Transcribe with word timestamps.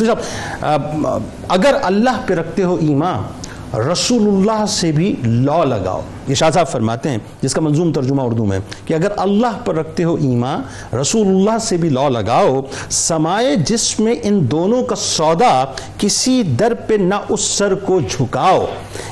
صاحب 0.00 1.06
اگر 1.48 1.76
اللہ 1.82 2.20
پہ 2.26 2.34
رکھتے 2.34 2.62
ہو 2.64 2.74
ایمان 2.80 3.76
رسول 3.78 4.22
اللہ 4.28 4.64
سے 4.68 4.92
بھی 4.92 5.14
لا 5.24 5.62
لگاؤ۔ 5.64 6.00
یہ 6.28 6.34
شاہ 6.34 6.50
صاحب 6.50 6.68
فرماتے 6.68 7.10
ہیں، 7.10 7.18
جس 7.42 7.54
کا 7.54 7.60
منظوم 7.60 7.92
ترجمہ 7.92 8.22
اردو 8.22 8.44
میں، 8.44 8.58
کہ 8.84 8.94
اگر 8.94 9.08
اللہ 9.16 9.58
پر 9.64 9.74
رکھتے 9.74 10.04
ہو 10.04 10.14
ایمان، 10.14 10.62
رسول 10.96 11.26
اللہ 11.26 11.58
سے 11.58 11.76
بھی 11.76 11.88
لا 11.88 12.08
لگاؤ، 12.08 12.60
سمائے 12.90 13.56
جس 13.56 14.00
میں 14.00 14.14
ان 14.22 14.50
دونوں 14.50 14.82
کا 14.82 14.94
سودا 14.94 15.64
کسی 15.98 16.42
در 16.42 16.74
پہ 16.74 16.94
نہ 16.94 17.14
اس 17.28 17.40
سر 17.40 17.74
کو 17.74 18.00
جھکاؤ۔ 18.00 18.66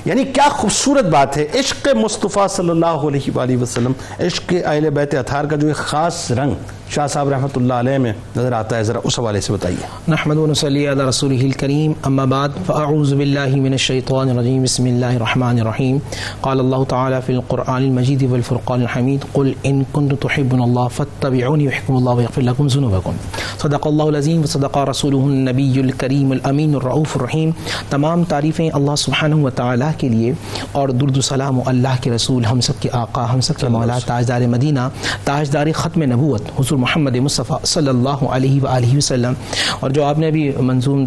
یعنی 0.04 0.24
کیا 0.24 0.48
خوبصورت 0.48 1.04
بات 1.04 1.36
ہے، 1.36 1.46
عشق 1.54 1.88
مصطفیٰ 1.94 2.48
صلی 2.48 2.70
اللہ 2.70 2.86
علیہ 2.86 3.30
وآلہ 3.34 3.56
وسلم، 3.56 3.92
عشق 4.20 4.54
اہل 4.64 4.90
بیت 4.90 5.14
اطہار 5.14 5.44
کا 5.44 5.56
جو 5.56 5.66
ایک 5.68 5.76
خاص 5.76 6.30
رنگ 6.30 6.54
شاہ 6.90 7.06
صاحب 7.06 7.28
رحمۃ 7.28 7.56
اللہ 7.56 7.74
علیہ 7.74 7.98
میں 7.98 8.12
نظر 8.36 8.52
آتا 8.52 8.76
ہے، 8.76 8.82
ذرا 8.82 8.98
اس 9.04 9.18
حوالے 9.18 9.40
سے 9.40 9.52
بتائیے۔ 9.52 9.86
نحمد 10.08 10.36
و 10.36 10.46
نصلی 10.46 10.88
علی 10.88 11.02
رسوله 11.02 11.44
الكریم 11.44 11.92
اما 12.02 12.24
بعد، 12.24 12.48
فاعوذ 12.66 13.14
باللہ 13.14 13.56
من 13.56 13.72
الشیطان 13.72 14.30
الرجیم، 14.30 14.62
بسم 14.62 14.84
اللہ 14.84 15.06
الرحمن 15.06 15.60
الرحیم۔ 15.60 15.98
قال 16.40 16.60
اللہ 16.60 16.76
تعالی 16.88 16.99
فی 17.26 17.32
القرآن 17.34 17.82
المجید 17.82 18.22
والفرقان 18.22 18.80
الحمید 18.80 19.24
قل 19.32 19.52
ان 19.62 19.82
کنتم 19.92 20.16
تحبون 20.22 20.62
اللہ 20.62 20.88
فاتبعونی 20.96 21.64
یحکم 21.64 21.96
اللہ 21.96 22.10
ویغفر 22.10 22.42
لکم 22.42 22.68
ذنوبکم 22.68 23.16
صدق 23.58 23.86
اللہ 23.86 24.02
العظیم 24.04 24.42
وصدق 24.42 24.78
رسوله 24.90 25.24
النبی 25.26 25.80
الکریم 25.80 26.32
الامین 26.32 26.74
الرعوف 26.74 27.16
الرحیم 27.16 27.50
تمام 27.90 28.24
تعریفیں 28.24 28.68
اللہ 28.70 28.96
سبحانہ 28.96 29.34
و 29.36 29.50
تعالی 29.52 29.90
کے 29.98 30.08
لیے 30.08 30.32
اور 30.72 30.88
درد 31.00 31.16
و 31.16 31.20
سلام 31.22 31.60
اللہ 31.66 32.02
کے 32.02 32.10
رسول 32.10 32.44
ہم 32.44 32.60
سب 32.60 32.80
کے 32.80 32.88
آقا 32.94 33.32
ہم 33.32 33.40
سب 33.40 33.60
کے 33.60 33.68
مولا 33.68 33.98
تاجدار 34.06 34.46
مدینہ 34.48 34.88
تاجدار 35.24 35.72
ختم 35.74 36.02
نبوت 36.12 36.50
حضور 36.58 36.78
محمد 36.78 37.16
مصطفیٰ 37.22 37.58
صلی 37.64 37.88
اللہ 37.88 38.24
علیہ 38.30 38.60
وآلہ 38.62 38.96
وسلم. 38.96 39.34
اور 39.80 39.90
جو 39.90 40.04
آپ 40.04 40.18
نے 40.18 40.28
ابھی 40.28 40.50
منظوم 40.60 41.04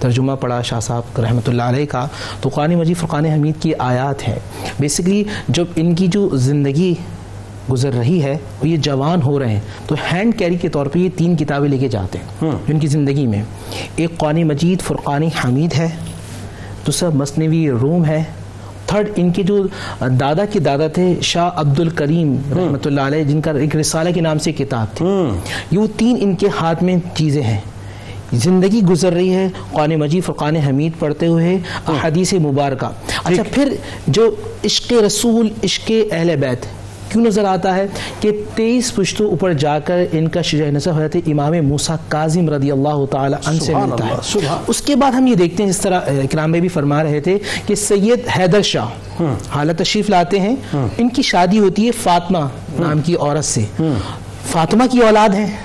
ترجمہ 0.00 0.32
پڑھا 0.40 0.60
شاہ 0.62 0.80
صاحب 0.80 1.20
رحمۃ 1.20 1.48
اللہ 1.48 1.62
علیہ 1.62 1.86
کا 1.90 2.06
تو 2.40 2.48
قرآن 2.48 2.74
مجید 2.74 2.96
فرقان 2.96 3.24
حمید 3.26 3.62
کی 3.62 3.72
آیات 3.78 4.28
ہے 4.28 4.38
بیسکلی 5.04 5.24
جب 5.48 5.64
ان 5.76 5.94
کی 5.94 6.06
جو 6.06 6.28
زندگی 6.36 6.94
گزر 7.72 7.92
رہی 7.92 8.22
ہے 8.22 8.36
وہ 8.60 8.68
یہ 8.68 8.76
جوان 8.76 9.22
ہو 9.22 9.38
رہے 9.38 9.52
ہیں 9.52 9.60
تو 9.86 9.94
ہینڈ 10.12 10.38
کیری 10.38 10.56
کے 10.56 10.68
طور 10.68 10.86
پہ 10.86 10.98
یہ 10.98 11.08
تین 11.16 11.36
کتابیں 11.36 11.68
لے 11.68 11.78
کے 11.78 11.88
جاتے 11.88 12.18
ہیں 12.18 12.50
جن 12.68 12.78
کی 12.78 12.86
زندگی 12.86 13.26
میں۔ 13.26 13.42
ایک 13.96 14.18
قرآن 14.18 14.42
مجید 14.42 14.82
فرقان 14.82 15.22
حمید 15.22 15.74
ہے 15.74 15.88
دوسرا 16.86 17.08
مصنوی 17.14 17.70
روم 17.70 18.04
ہے۔ 18.04 18.22
تھرڈ 18.86 19.10
ان 19.16 19.30
کے 19.32 19.42
جو 19.42 19.66
دادا 20.20 20.44
کے 20.44 20.58
دادا 20.60 20.86
تھے 20.86 21.14
شاہ 21.22 21.50
عبد 21.56 21.80
الکریم 21.80 22.36
رحمۃ 22.56 22.84
اللہ 22.84 23.00
علیہ 23.00 23.24
جن 23.24 23.40
کا 23.40 23.50
ایک 23.50 23.76
رسالہ 23.76 24.10
کے 24.14 24.20
نام 24.20 24.38
سے 24.38 24.52
کتاب 24.52 24.96
تھی۔ 24.96 25.06
یہ 25.70 25.78
وہ 25.78 25.86
تین 25.96 26.16
ان 26.20 26.34
کے 26.34 26.48
ہاتھ 26.60 26.82
میں 26.82 26.96
چیزیں 27.14 27.42
ہیں۔ 27.42 27.60
زندگی 28.32 28.80
گزر 28.82 29.12
رہی 29.12 29.34
ہے 29.34 29.48
قرآن 29.72 29.94
مجید 29.96 30.24
فرقان 30.24 30.56
حمید 30.56 30.92
پڑھتے 30.98 31.26
ہوئے 31.26 31.58
حدیث 32.02 32.32
مبارکہ۔ 32.34 32.86
اچھا 33.24 33.42
پھر 33.52 33.74
جو 34.06 34.34
عشق 34.64 34.92
رسول 35.06 35.48
عشق 35.64 35.92
اہل 36.10 36.36
بیت 36.36 36.66
کیوں 37.08 37.24
نظر 37.24 37.44
آتا 37.44 37.76
ہے 37.76 37.86
کہ 38.20 38.30
تیئیس 38.54 38.94
پشتوں 38.94 39.28
اوپر 39.30 39.52
جا 39.52 39.78
کر 39.78 40.04
ان 40.12 40.28
کا 40.28 40.42
شجاع 40.42 40.70
نصب 40.70 40.90
حضرت 40.90 41.16
امام 41.26 41.52
موسیٰ 41.52 41.96
کاظم 42.08 42.48
رضی 42.50 42.70
اللہ 42.70 43.04
تعالی 43.10 43.36
عنہ 43.46 43.58
سے 43.58 43.74
ملتا 43.74 44.06
ہے۔ 44.06 44.12
اس 44.66 44.80
کے 44.82 44.96
بعد 44.96 45.12
ہم 45.12 45.26
یہ 45.26 45.34
دیکھتے 45.34 45.62
ہیں 45.62 45.70
جس 45.70 45.80
طرح 45.80 46.00
اکرام 46.06 46.50
میں 46.50 46.60
بھی 46.60 46.68
فرما 46.68 47.02
رہے 47.04 47.20
تھے 47.20 47.38
کہ 47.66 47.74
سید 47.74 48.20
حیدر 48.38 48.62
شاہ 48.62 49.22
حالت 49.50 49.78
تشریف 49.78 50.10
لاتے 50.10 50.40
ہیں۔ 50.40 50.56
ان 50.98 51.08
کی 51.08 51.22
شادی 51.22 51.58
ہوتی 51.58 51.86
ہے 51.86 51.90
فاطمہ 51.92 52.38
نام 52.78 53.00
کی 53.00 53.14
عورت 53.14 53.44
سے۔ 53.44 53.64
فاطمہ 54.52 54.84
کی 54.90 54.98
اولاد 54.98 55.28
ہیں 55.28 55.56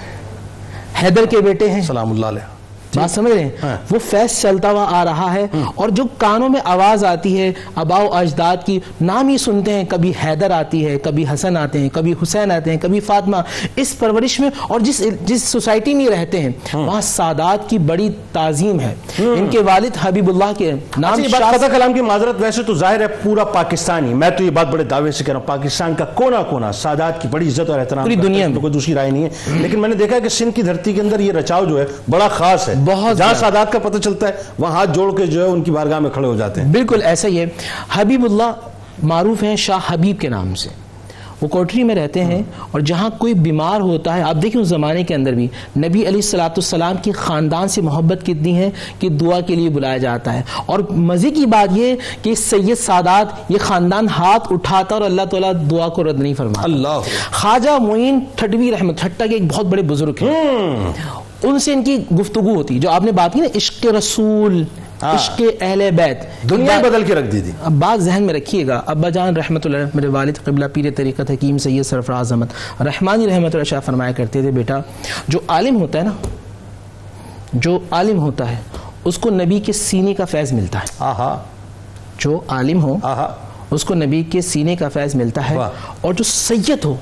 حیدر 1.03 1.25
کے 1.25 1.38
بیٹے 1.38 1.69
ہیں۔ 1.69 1.81
سلام 1.81 2.11
اللہ 2.11 2.25
علیہ۔ 2.25 2.58
بات 2.95 3.11
سمجھ 3.11 3.31
رہے 3.31 3.43
ہیں؟ 3.43 3.49
وہ 3.91 3.99
فیض 4.09 4.41
چلتا 4.41 4.71
ہوا 4.71 4.85
آ 4.91 5.05
رہا 5.05 5.33
ہے 5.33 5.45
اور 5.75 5.89
جو 5.89 6.03
کانوں 6.17 6.49
میں 6.49 6.59
آواز 6.63 7.05
آتی 7.05 7.41
ہے 7.41 7.51
اباؤ 7.75 8.07
اجداد 8.11 8.57
کی 8.65 8.79
نام 9.01 9.27
ہی 9.27 9.37
سنتے 9.37 9.73
ہیں 9.73 9.83
کبھی 9.89 10.11
حیدر 10.25 10.51
آتی 10.51 10.85
ہے 10.87 10.99
کبھی 10.99 11.25
حسن 11.33 11.57
آتے 11.57 11.79
ہیں 11.79 11.89
کبھی 11.94 12.13
حسین 12.23 12.51
آتے 12.51 12.72
ہیں 12.72 12.78
کبھی 12.78 12.99
فاطمہ۔ 12.99 13.38
اس 13.75 13.99
پرورش 13.99 14.39
میں 14.39 14.49
اور 14.61 14.79
جس 14.79 15.01
جس 15.25 15.44
سوسائٹی 15.44 15.94
میں 15.94 16.07
رہتے 16.07 16.39
ہیں 16.39 16.49
وہاں 16.73 17.01
سادات 17.01 17.69
کی 17.69 17.78
بڑی 17.78 18.09
تعظیم 18.31 18.79
ہے۔ 18.79 18.95
ان 19.19 19.47
کے 19.51 19.59
والد 19.59 19.97
حبیب 20.01 20.29
اللہ 20.29 20.51
کے 20.57 20.72
نام 20.97 21.22
فتح 21.31 21.66
کلام 21.72 21.94
کی 21.94 22.01
معذرت 22.01 22.35
ویسے 22.39 22.63
تو 22.63 22.73
ظاہر 22.75 23.01
ہے 23.01 23.07
پورا 23.07 23.44
پاکستانی۔ 23.44 24.13
میں 24.13 24.29
تو 24.29 24.44
یہ 24.44 24.49
بات 24.49 24.67
بڑے 24.67 24.83
دعوے 24.83 25.11
سے 25.11 25.23
کہہ 25.23 25.33
رہا 25.33 25.39
ہوں 25.39 25.47
پاکستان 25.47 25.94
کا 25.95 26.05
کونا 26.05 26.41
کونا 26.44 26.72
سادات 26.72 27.22
کی 27.22 27.28
بڑی 27.28 27.47
عزت 27.47 27.69
اور 27.69 27.79
احترام 27.79 28.03
پوری 28.03 28.16
دنیا 28.16 28.47
میں۔ 28.47 28.61
کوئی 28.61 28.73
دوسری 28.73 28.94
رائے 28.94 29.11
نہیں 29.11 29.23
ہے۔ 29.23 29.29
لیکن 29.61 29.79
میں 29.79 29.89
نے 29.89 29.95
دیکھا 29.95 30.19
کہ 30.19 30.29
سندھ 30.29 30.55
کی 30.55 30.61
دھرتی 30.61 30.94
کے 30.94 31.01
اندر 31.01 31.19
یہ 31.19 31.31
رچاؤ 31.31 31.66
جو 31.66 31.79
ہے 31.79 31.85
بڑا 32.09 32.28
خاص 32.28 32.69
ہے۔ 32.69 32.73
بہت 32.85 33.17
جہاں 33.17 33.34
سادات 33.34 33.72
کا 33.72 33.79
پتہ 33.79 33.97
چلتا 33.97 34.28
ہے 34.28 34.34
وہاں 34.59 34.72
ہاتھ 34.72 34.90
جوڑ 34.94 35.17
کے 35.17 35.25
جو 35.25 35.45
ہے 35.45 35.47
ان 35.47 35.63
کی 35.63 35.72
بارگاہ 35.72 36.00
میں 36.00 36.09
کھڑے 36.09 36.28
ہو 36.28 36.35
جاتے 36.35 36.62
ہیں۔ 36.62 36.72
بالکل 36.72 37.01
ایسا 37.03 37.28
ہی 37.28 37.40
ہے۔ 37.40 37.45
حبیب 37.94 38.25
اللہ 38.25 38.51
معروف 39.03 39.44
ہیں 39.44 39.56
شاہ 39.56 39.94
حبیب 39.94 40.19
کے 40.19 40.29
نام 40.29 40.56
سے۔ 40.56 40.69
وہ 41.41 41.47
کوٹری 41.47 41.84
میں 41.84 41.95
رہتے 41.95 42.23
ہیں 42.23 42.44
اور 42.72 42.81
جہاں 42.81 43.09
کوئی 43.17 43.34
بیمار 43.34 43.81
ہوتا 43.81 44.16
ہے 44.16 44.22
آپ 44.22 44.35
دیکھیں 44.41 44.62
اس 44.62 44.67
زمانے 44.67 45.03
کے 45.03 45.16
اندر 45.16 45.31
بھی 45.31 45.47
نبی 45.78 46.00
علیہ 46.00 46.07
السلاۃ 46.07 46.50
السلام 46.50 46.95
کی 47.01 47.12
خاندان 47.12 47.67
سے 47.67 47.81
محبت 47.81 48.22
کتنی 48.22 48.57
ہے 48.57 48.69
کہ 49.00 49.09
دعا 49.09 49.40
کے 49.40 49.56
لیے 49.56 49.69
بلایا 49.69 49.97
جاتا 49.97 50.34
ہے۔ 50.34 50.41
اور 50.66 50.79
مزے 50.79 51.31
کی 51.31 51.46
بات 51.46 51.78
یہ 51.78 51.96
کہ 52.22 52.35
سید 52.35 52.78
سادات 52.78 53.51
یہ 53.51 53.57
خاندان 53.61 54.07
ہاتھ 54.17 54.53
اٹھاتا 54.53 54.96
اور 54.96 55.03
اللہ 55.03 55.22
تعالیٰ 55.22 55.53
دعا 55.72 55.88
کو 55.88 56.03
رد 56.03 56.19
نہیں 56.19 56.34
فرماتا۔ 56.34 56.61
اللہ۔ 56.63 57.00
خواجہ 57.31 57.81
معین 57.81 58.19
ٹھٹوی 58.35 58.72
رحمت 58.72 59.00
ٹھٹا 59.00 59.25
کے 59.25 59.34
ایک 59.35 59.53
بہت 59.53 59.66
بڑے 59.66 59.81
بزرگ 59.81 60.13
ہیں۔ 60.22 60.91
ان 61.44 61.59
سے 61.59 61.73
ان 61.73 61.83
کی 61.83 61.97
گفتگو 62.19 62.55
ہوتی 62.55 62.79
جو 62.79 62.89
آپ 62.89 63.01
نے 63.03 63.11
بات 63.11 63.33
کی 63.33 63.39
نا 63.39 63.47
عشق 63.55 63.85
رسول 63.85 64.63
عشق 65.01 65.41
اہل 65.61 65.89
بیت۔ 65.95 66.50
دنیا 66.50 66.79
بدل 66.79 67.03
کے 67.03 67.16
رکھ 67.16 67.31
دی 67.31 67.41
تھی۔ 67.41 67.51
اب 67.63 67.72
بات 67.72 68.01
ذہن 68.01 68.23
میں 68.23 68.33
رکھیے 68.33 68.67
گا۔ 68.67 68.81
ابا 68.85 69.09
جان 69.09 69.35
رحمۃ 69.35 69.59
اللہ 69.66 69.78
میرے 69.94 70.07
والد 70.07 70.33
قبلہ 70.44 70.66
پیر 70.73 70.85
طریقت 70.95 71.31
حکیم 71.31 71.57
سید 71.57 71.83
سرفراز 71.83 72.31
احمد۔ 72.31 72.81
رحمانی 72.81 73.28
رحمۃ 73.28 73.49
اللہ 73.53 73.63
شاہ 73.63 73.79
فرمایا 73.79 74.11
کرتے 74.11 74.41
تھے 74.41 74.51
بیٹا 74.51 74.78
جو 75.28 75.39
عالم 75.47 75.81
ہوتا 75.81 75.99
ہے 75.99 76.03
نا 76.03 76.11
جو 77.53 77.79
عالم 77.91 78.19
ہوتا 78.19 78.51
ہے 78.51 78.57
اس 79.05 79.17
کو 79.17 79.29
نبی 79.29 79.59
کے 79.59 79.73
سینے 79.73 80.13
کا 80.13 80.25
فیض 80.25 80.53
ملتا 80.53 80.79
ہے۔ 80.79 80.85
آہا۔ 80.99 81.44
جو 82.17 82.39
عالم 82.47 82.83
ہو 82.83 82.97
آہا۔ 83.03 83.35
اس 83.72 83.83
کو 83.85 83.94
نبی 83.94 84.23
کے 84.23 84.41
سینے 84.41 84.75
کا 84.75 84.89
فیض 84.89 85.16
ملتا 85.16 85.49
ہے۔ 85.49 85.57
اور 86.01 86.13
جو 86.13 86.23
سید 86.23 86.85
ہو 86.85 86.95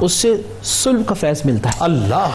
اس 0.00 0.12
سے 0.12 0.34
سلب 0.62 1.06
کا 1.06 1.14
فیض 1.14 1.40
ملتا 1.44 1.68
ہے۔ 1.70 1.74
اللہ۔ 1.80 2.30